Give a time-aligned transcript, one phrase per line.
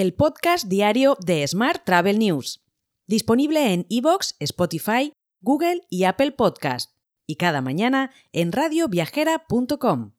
[0.00, 2.64] el podcast diario de Smart Travel News,
[3.06, 6.92] disponible en iVoox, Spotify, Google y Apple Podcast,
[7.26, 10.12] y cada mañana en radioviajera.com.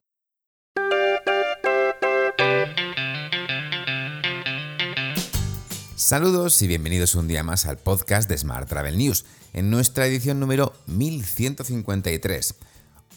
[5.95, 10.39] Saludos y bienvenidos un día más al podcast de Smart Travel News, en nuestra edición
[10.39, 12.53] número 1153.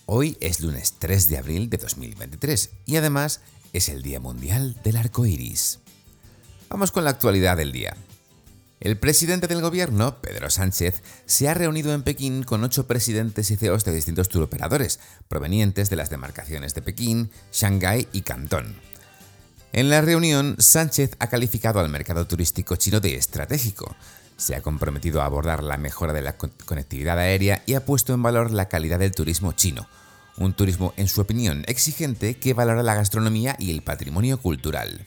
[0.06, 3.42] Hoy es lunes 3 de abril de 2023 y además
[3.74, 5.83] es el Día Mundial del Arco Iris.
[6.74, 7.96] Vamos con la actualidad del día.
[8.80, 13.56] El presidente del gobierno, Pedro Sánchez, se ha reunido en Pekín con ocho presidentes y
[13.56, 18.74] CEOs de distintos turoperadores, provenientes de las demarcaciones de Pekín, Shanghái y Cantón.
[19.72, 23.94] En la reunión, Sánchez ha calificado al mercado turístico chino de estratégico,
[24.36, 28.22] se ha comprometido a abordar la mejora de la conectividad aérea y ha puesto en
[28.24, 29.88] valor la calidad del turismo chino,
[30.38, 35.06] un turismo, en su opinión, exigente que valora la gastronomía y el patrimonio cultural.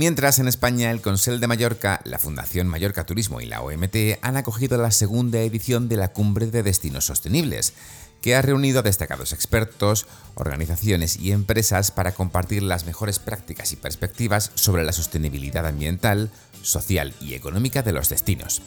[0.00, 4.38] Mientras en España el Consell de Mallorca, la Fundación Mallorca Turismo y la OMT han
[4.38, 7.74] acogido la segunda edición de la Cumbre de Destinos Sostenibles,
[8.22, 10.06] que ha reunido a destacados expertos,
[10.36, 16.30] organizaciones y empresas para compartir las mejores prácticas y perspectivas sobre la sostenibilidad ambiental,
[16.62, 18.62] social y económica de los destinos.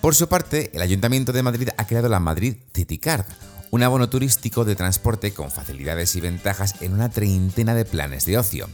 [0.00, 3.26] Por su parte, el Ayuntamiento de Madrid ha creado la Madrid CityCard,
[3.70, 8.38] un abono turístico de transporte con facilidades y ventajas en una treintena de planes de
[8.38, 8.70] ocio.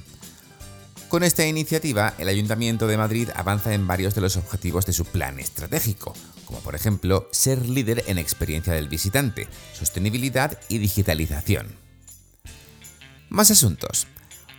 [1.10, 5.04] Con esta iniciativa, el Ayuntamiento de Madrid avanza en varios de los objetivos de su
[5.04, 11.66] plan estratégico, como por ejemplo ser líder en experiencia del visitante, sostenibilidad y digitalización.
[13.28, 14.06] Más asuntos.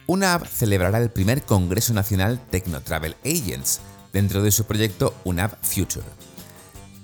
[0.08, 3.80] UNAV celebrará el primer Congreso Nacional Techno Travel Agents
[4.12, 6.06] dentro de su proyecto UNAV Future.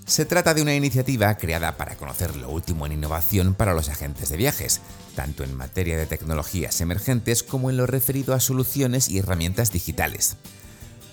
[0.08, 4.30] Se trata de una iniciativa creada para conocer lo último en innovación para los agentes
[4.30, 4.80] de viajes,
[5.18, 10.38] tanto en materia de tecnologías emergentes como en lo referido a soluciones y herramientas digitales.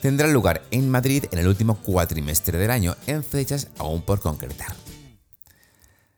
[0.00, 4.76] Tendrá lugar en Madrid en el último cuatrimestre del año, en fechas aún por concretar.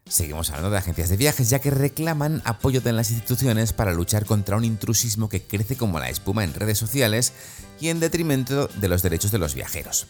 [0.07, 4.27] Seguimos hablando de agencias de viajes ya que reclaman apoyo de las instituciones para luchar
[4.27, 7.33] contra un intrusismo que crece como la espuma en redes sociales
[7.81, 10.07] y en detrimento de los derechos de los viajeros.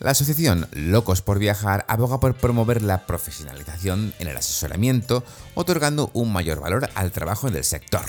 [0.00, 6.32] La asociación Locos por Viajar aboga por promover la profesionalización en el asesoramiento, otorgando un
[6.32, 8.02] mayor valor al trabajo del sector.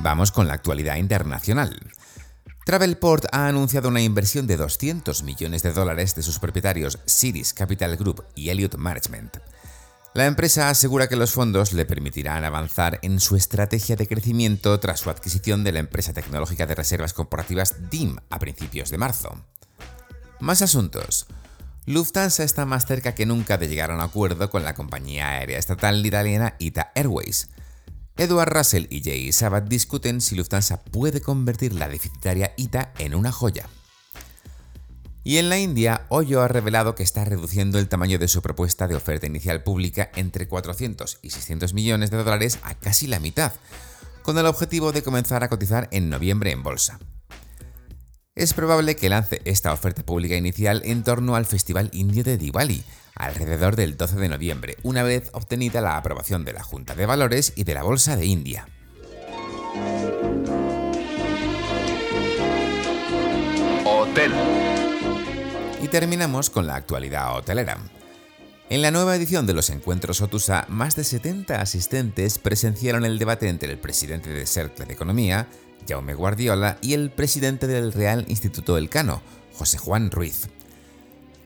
[0.00, 1.78] Vamos con la actualidad internacional.
[2.66, 7.96] Travelport ha anunciado una inversión de 200 millones de dólares de sus propietarios Cities Capital
[7.96, 9.36] Group y Elliott Management
[10.14, 15.00] la empresa asegura que los fondos le permitirán avanzar en su estrategia de crecimiento tras
[15.00, 19.42] su adquisición de la empresa tecnológica de reservas corporativas DIM a principios de marzo.
[20.38, 21.26] Más asuntos.
[21.86, 25.58] Lufthansa está más cerca que nunca de llegar a un acuerdo con la compañía aérea
[25.58, 27.48] estatal italiana ITA Airways.
[28.18, 33.32] Edward Russell y Jay Sabat discuten si Lufthansa puede convertir la deficitaria ITA en una
[33.32, 33.66] joya.
[35.24, 38.88] Y en la India, Hoyo ha revelado que está reduciendo el tamaño de su propuesta
[38.88, 43.52] de oferta inicial pública entre 400 y 600 millones de dólares a casi la mitad,
[44.22, 46.98] con el objetivo de comenzar a cotizar en noviembre en bolsa.
[48.34, 52.82] Es probable que lance esta oferta pública inicial en torno al Festival Indio de Diwali,
[53.14, 57.52] alrededor del 12 de noviembre, una vez obtenida la aprobación de la Junta de Valores
[57.54, 58.66] y de la Bolsa de India.
[63.84, 64.32] Hotel
[65.92, 67.76] terminamos con la actualidad hotelera.
[68.70, 73.50] En la nueva edición de los encuentros Otusa, más de 70 asistentes presenciaron el debate
[73.50, 75.48] entre el presidente de Cercle de Economía,
[75.86, 79.20] Jaume Guardiola, y el presidente del Real Instituto Elcano,
[79.52, 80.48] José Juan Ruiz.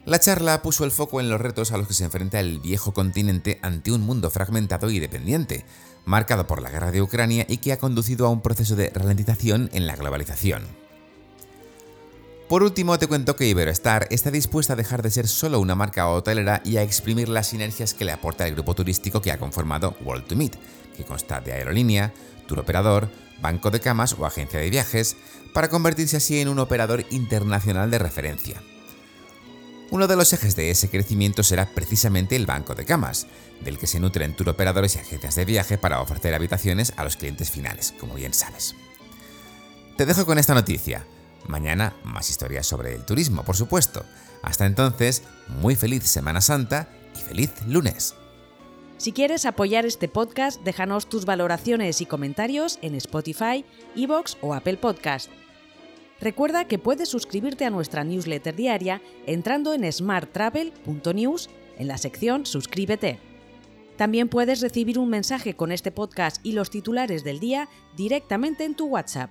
[0.04, 2.94] La charla puso el foco en los retos a los que se enfrenta el viejo
[2.94, 5.64] continente ante un mundo fragmentado y dependiente,
[6.04, 9.70] marcado por la guerra de Ucrania y que ha conducido a un proceso de ralentización
[9.72, 10.85] en la globalización.
[12.48, 16.08] Por último, te cuento que Iberoestar está dispuesta a dejar de ser solo una marca
[16.08, 19.96] hotelera y a exprimir las sinergias que le aporta el grupo turístico que ha conformado
[20.04, 20.56] World to Meet,
[20.96, 22.14] que consta de aerolínea,
[22.46, 23.10] tour operador,
[23.40, 25.16] banco de camas o agencia de viajes,
[25.52, 28.62] para convertirse así en un operador internacional de referencia.
[29.90, 33.26] Uno de los ejes de ese crecimiento será precisamente el banco de camas,
[33.60, 37.16] del que se nutren tour operadores y agencias de viaje para ofrecer habitaciones a los
[37.16, 38.76] clientes finales, como bien sabes.
[39.96, 41.04] Te dejo con esta noticia.
[41.48, 44.04] Mañana más historias sobre el turismo, por supuesto.
[44.42, 45.22] Hasta entonces,
[45.60, 48.14] muy feliz Semana Santa y feliz lunes.
[48.98, 53.64] Si quieres apoyar este podcast, déjanos tus valoraciones y comentarios en Spotify,
[53.94, 55.30] Evox o Apple Podcast.
[56.20, 63.18] Recuerda que puedes suscribirte a nuestra newsletter diaria entrando en smarttravel.news en la sección Suscríbete.
[63.96, 68.74] También puedes recibir un mensaje con este podcast y los titulares del día directamente en
[68.74, 69.30] tu WhatsApp.